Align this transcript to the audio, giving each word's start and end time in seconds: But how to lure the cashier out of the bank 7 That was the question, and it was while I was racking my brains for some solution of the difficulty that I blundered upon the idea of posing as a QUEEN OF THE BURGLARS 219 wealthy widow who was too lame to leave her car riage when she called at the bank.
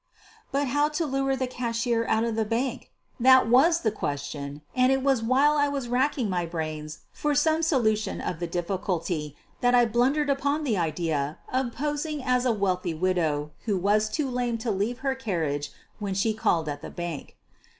But 0.51 0.69
how 0.69 0.89
to 0.97 1.05
lure 1.05 1.35
the 1.35 1.45
cashier 1.45 2.07
out 2.07 2.23
of 2.23 2.35
the 2.35 2.43
bank 2.43 2.89
7 3.19 3.23
That 3.23 3.47
was 3.47 3.81
the 3.81 3.91
question, 3.91 4.63
and 4.75 4.91
it 4.91 5.03
was 5.03 5.21
while 5.21 5.55
I 5.55 5.67
was 5.67 5.87
racking 5.87 6.27
my 6.27 6.43
brains 6.43 7.01
for 7.11 7.35
some 7.35 7.61
solution 7.61 8.19
of 8.19 8.39
the 8.39 8.47
difficulty 8.47 9.35
that 9.59 9.75
I 9.75 9.85
blundered 9.85 10.31
upon 10.31 10.63
the 10.63 10.75
idea 10.75 11.37
of 11.53 11.71
posing 11.73 12.23
as 12.23 12.45
a 12.45 12.49
QUEEN 12.49 12.71
OF 12.71 12.81
THE 12.81 12.93
BURGLARS 12.93 12.95
219 12.95 12.95
wealthy 12.95 12.95
widow 13.35 13.51
who 13.65 13.77
was 13.77 14.09
too 14.09 14.27
lame 14.27 14.57
to 14.57 14.71
leave 14.71 14.97
her 15.05 15.13
car 15.13 15.41
riage 15.41 15.69
when 15.99 16.15
she 16.15 16.33
called 16.33 16.67
at 16.67 16.81
the 16.81 16.89
bank. 16.89 17.37